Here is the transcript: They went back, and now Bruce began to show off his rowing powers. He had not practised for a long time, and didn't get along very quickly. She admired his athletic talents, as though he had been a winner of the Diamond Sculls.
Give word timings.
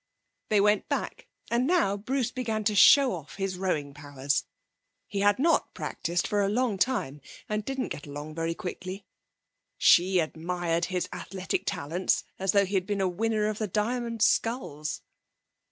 They 0.49 0.59
went 0.59 0.89
back, 0.89 1.27
and 1.51 1.67
now 1.67 1.95
Bruce 1.95 2.31
began 2.31 2.63
to 2.63 2.73
show 2.73 3.13
off 3.13 3.35
his 3.35 3.55
rowing 3.59 3.93
powers. 3.93 4.45
He 5.07 5.19
had 5.19 5.37
not 5.37 5.75
practised 5.75 6.25
for 6.25 6.41
a 6.41 6.49
long 6.49 6.79
time, 6.79 7.21
and 7.47 7.63
didn't 7.63 7.89
get 7.89 8.07
along 8.07 8.33
very 8.33 8.55
quickly. 8.55 9.05
She 9.77 10.17
admired 10.17 10.85
his 10.85 11.07
athletic 11.13 11.67
talents, 11.67 12.23
as 12.39 12.51
though 12.51 12.65
he 12.65 12.73
had 12.73 12.87
been 12.87 12.99
a 12.99 13.07
winner 13.07 13.45
of 13.45 13.59
the 13.59 13.67
Diamond 13.67 14.23
Sculls. 14.23 15.01